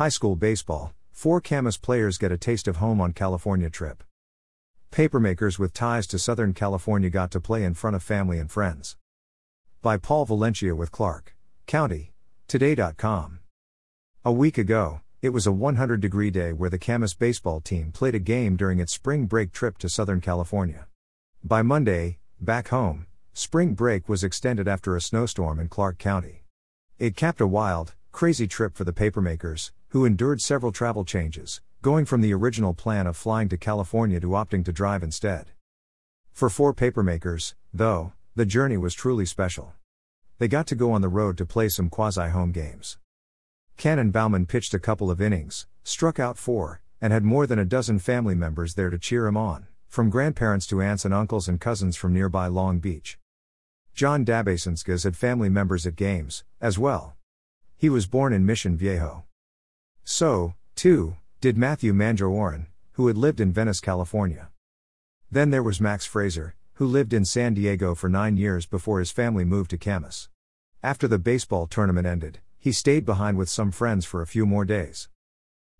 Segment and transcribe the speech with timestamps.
[0.00, 4.02] High school baseball, four Camas players get a taste of home on California trip.
[4.90, 8.96] Papermakers with ties to Southern California got to play in front of family and friends.
[9.82, 11.36] By Paul Valencia with Clark
[11.66, 12.14] County,
[12.48, 13.40] Today.com.
[14.24, 18.14] A week ago, it was a 100 degree day where the Camas baseball team played
[18.14, 20.86] a game during its spring break trip to Southern California.
[21.44, 23.04] By Monday, back home,
[23.34, 26.44] spring break was extended after a snowstorm in Clark County.
[26.98, 32.04] It capped a wild, crazy trip for the papermakers, who endured several travel changes, going
[32.04, 35.50] from the original plan of flying to California to opting to drive instead.
[36.32, 39.74] For four papermakers, though, the journey was truly special.
[40.38, 42.98] They got to go on the road to play some quasi home games.
[43.76, 47.64] Cannon Bauman pitched a couple of innings, struck out four, and had more than a
[47.64, 51.60] dozen family members there to cheer him on, from grandparents to aunts and uncles and
[51.60, 53.18] cousins from nearby Long Beach.
[53.92, 57.16] John Dabasinskis had family members at games, as well.
[57.76, 59.24] He was born in Mission Viejo.
[60.12, 64.48] So, too, did Matthew Manjo who had lived in Venice, California.
[65.30, 69.12] Then there was Max Fraser, who lived in San Diego for nine years before his
[69.12, 70.28] family moved to Camas.
[70.82, 74.64] After the baseball tournament ended, he stayed behind with some friends for a few more
[74.64, 75.08] days.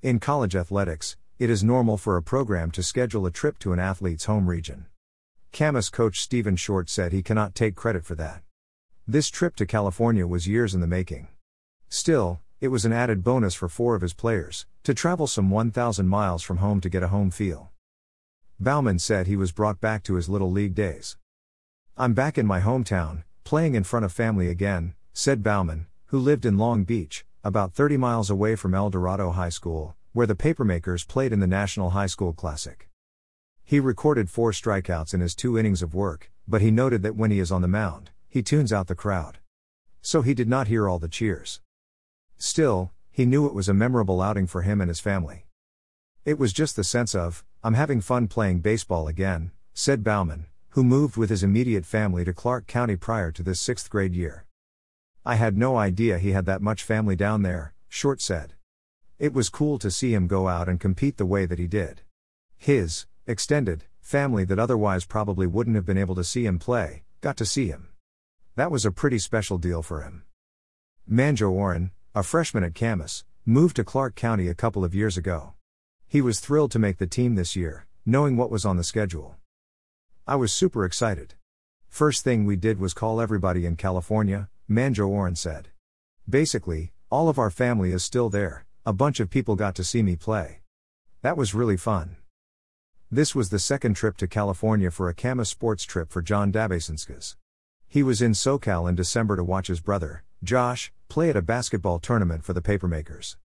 [0.00, 3.78] In college athletics, it is normal for a program to schedule a trip to an
[3.78, 4.86] athlete's home region.
[5.52, 8.42] Camas coach Stephen Short said he cannot take credit for that.
[9.06, 11.28] This trip to California was years in the making.
[11.90, 16.08] Still, it was an added bonus for four of his players to travel some 1,000
[16.08, 17.70] miles from home to get a home feel.
[18.58, 21.18] Bauman said he was brought back to his little league days.
[21.98, 26.46] I'm back in my hometown, playing in front of family again, said Bauman, who lived
[26.46, 31.06] in Long Beach, about 30 miles away from El Dorado High School, where the Papermakers
[31.06, 32.88] played in the National High School Classic.
[33.62, 37.30] He recorded four strikeouts in his two innings of work, but he noted that when
[37.30, 39.36] he is on the mound, he tunes out the crowd.
[40.00, 41.60] So he did not hear all the cheers.
[42.36, 45.46] Still, he knew it was a memorable outing for him and his family.
[46.24, 50.82] It was just the sense of, I'm having fun playing baseball again, said Bauman, who
[50.82, 54.46] moved with his immediate family to Clark County prior to this sixth grade year.
[55.24, 58.54] I had no idea he had that much family down there, Short said.
[59.18, 62.02] It was cool to see him go out and compete the way that he did.
[62.56, 67.36] His, extended, family that otherwise probably wouldn't have been able to see him play, got
[67.36, 67.88] to see him.
[68.56, 70.24] That was a pretty special deal for him.
[71.10, 75.54] Manjo Oren, a freshman at Camas, moved to Clark County a couple of years ago.
[76.06, 79.34] He was thrilled to make the team this year, knowing what was on the schedule.
[80.24, 81.34] I was super excited.
[81.88, 85.70] First thing we did was call everybody in California, Manjo Oren said.
[86.30, 90.04] Basically, all of our family is still there, a bunch of people got to see
[90.04, 90.60] me play.
[91.22, 92.14] That was really fun.
[93.10, 97.34] This was the second trip to California for a Camas sports trip for John Dabasinskis.
[97.88, 102.00] He was in SoCal in December to watch his brother, Josh, play at a basketball
[102.00, 103.36] tournament for the papermakers.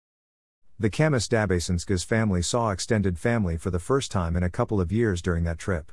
[0.80, 4.92] The Camas Dabasinskis family saw extended family for the first time in a couple of
[4.92, 5.92] years during that trip.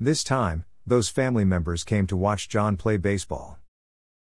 [0.00, 3.58] This time, those family members came to watch John play baseball.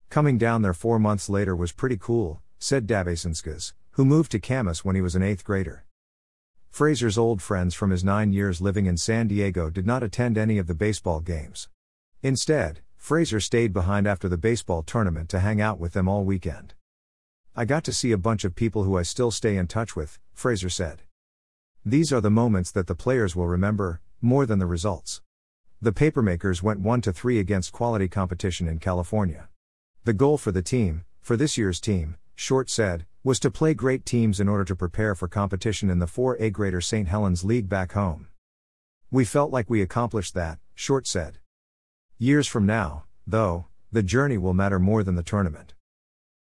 [0.09, 4.83] Coming down there four months later was pretty cool, said Dabasinskis, who moved to Camas
[4.83, 5.85] when he was an eighth grader.
[6.71, 10.57] Fraser's old friends from his nine years living in San Diego did not attend any
[10.57, 11.69] of the baseball games.
[12.23, 16.73] Instead, Fraser stayed behind after the baseball tournament to hang out with them all weekend.
[17.56, 20.20] I got to see a bunch of people who I still stay in touch with,
[20.34, 21.02] Fraser said.
[21.84, 25.22] These are the moments that the players will remember, more than the results.
[25.82, 29.50] The papermakers went 1 to 3 against quality competition in California.
[30.04, 34.06] The goal for the team, for this year's team, Short said, was to play great
[34.06, 37.08] teams in order to prepare for competition in the 4A Greater St.
[37.08, 38.28] Helens League back home.
[39.12, 41.40] We felt like we accomplished that, Short said.
[42.18, 45.74] Years from now, though, the journey will matter more than the tournament.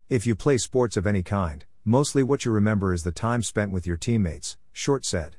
[0.08, 3.72] If you play sports of any kind, mostly what you remember is the time spent
[3.72, 5.38] with your teammates, Short said.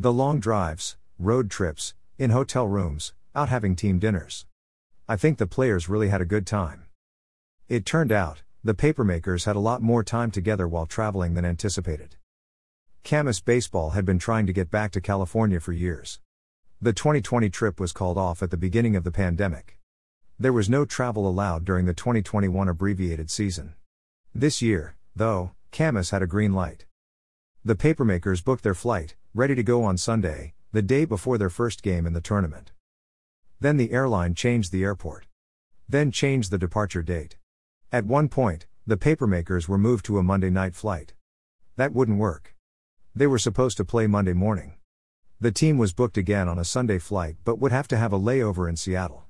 [0.00, 4.46] The long drives, road trips, in hotel rooms, out having team dinners.
[5.08, 6.86] I think the players really had a good time.
[7.68, 12.16] It turned out, the papermakers had a lot more time together while traveling than anticipated.
[13.04, 16.18] Camas Baseball had been trying to get back to California for years.
[16.82, 19.78] The 2020 trip was called off at the beginning of the pandemic.
[20.36, 23.74] There was no travel allowed during the 2021 abbreviated season.
[24.34, 26.86] This year, though, Camas had a green light.
[27.64, 31.82] The papermakers booked their flight, ready to go on Sunday, the day before their first
[31.82, 32.70] game in the tournament.
[33.58, 35.26] Then the airline changed the airport.
[35.88, 37.38] Then changed the departure date.
[37.90, 41.12] At one point, the papermakers were moved to a Monday night flight.
[41.74, 42.54] That wouldn't work.
[43.14, 44.74] They were supposed to play Monday morning.
[45.40, 48.18] The team was booked again on a Sunday flight but would have to have a
[48.18, 49.24] layover in Seattle.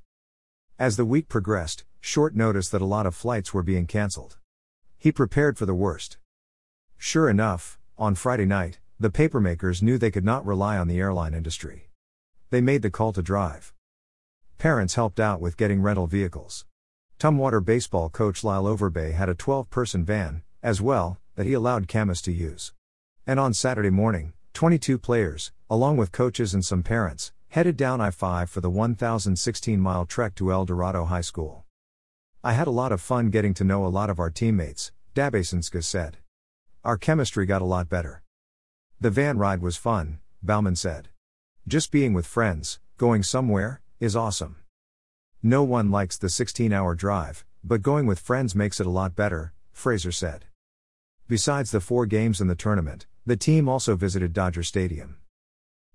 [0.78, 4.36] As the week progressed, Short noticed that a lot of flights were being cancelled.
[5.02, 6.18] He prepared for the worst.
[6.98, 11.32] Sure enough, On Friday night, the papermakers knew they could not rely on the airline
[11.32, 11.88] industry.
[12.50, 13.72] They made the call to drive.
[14.58, 16.66] Parents helped out with getting rental vehicles.
[17.18, 21.88] Tumwater baseball coach Lyle Overbay had a 12 person van, as well, that he allowed
[21.88, 22.74] Camas to use.
[23.26, 28.10] And on Saturday morning, 22 players, along with coaches and some parents, headed down I
[28.10, 31.64] 5 for the 1,016 mile trek to El Dorado High School.
[32.42, 35.84] I had a lot of fun getting to know a lot of our teammates, Dabasinska
[35.84, 36.16] said.
[36.82, 38.22] Our chemistry got a lot better.
[38.98, 41.10] The van ride was fun, Bauman said.
[41.68, 44.56] Just being with friends, going somewhere, is awesome.
[45.42, 49.14] No one likes the 16 hour drive, but going with friends makes it a lot
[49.14, 50.46] better, Fraser said.
[51.28, 55.18] Besides the four games in the tournament, the team also visited Dodger Stadium.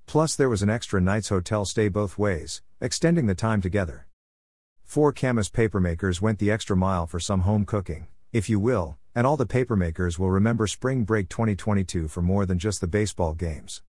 [0.05, 4.05] Plus, there was an extra night's hotel stay both ways, extending the time together.
[4.85, 9.27] Four Camas papermakers went the extra mile for some home cooking, if you will, and
[9.27, 13.81] all the papermakers will remember Spring Break 2022 for more than just the baseball games.